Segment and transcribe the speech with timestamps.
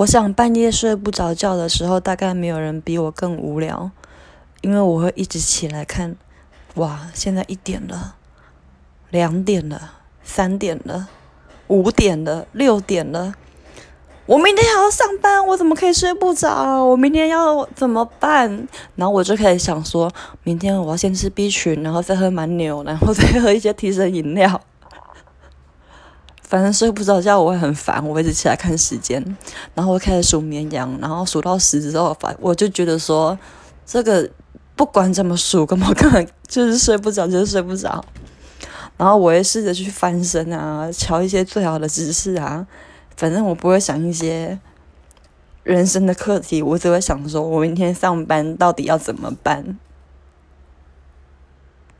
[0.00, 3.90] 我想半夜睡不着觉的时候，大概没有人比我更无聊，
[4.62, 6.16] 因为我会一直起来看，
[6.76, 8.14] 哇，现在一点了，
[9.10, 11.08] 两点了，三点了，
[11.66, 13.34] 五点了，六点了，
[14.24, 16.82] 我明天还要上班，我怎么可以睡不着？
[16.82, 18.66] 我明天要怎么办？
[18.96, 20.10] 然后我就开始想说，
[20.44, 24.62] 明天我要先吃 B 群，然后再喝蛮牛，然后再喝一些提神饮料。
[26.50, 29.24] 反正睡不着觉，我会很烦，我会一直起来看时间，
[29.72, 33.38] 然后我开始数绵羊，然后数到十之后，反我就觉得说，
[33.86, 34.28] 这个
[34.74, 38.04] 不管怎么数，根本根本就是睡不着，就是睡不着。
[38.96, 42.66] 然后我会试着去翻身啊，瞧一些最好的姿势啊，
[43.16, 44.58] 反正我不会想一些
[45.62, 49.78] 人生的课题，我只会想说我明天上班到底要怎么办。